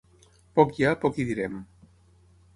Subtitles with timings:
[0.59, 1.61] Poc hi ha, poc hi direm.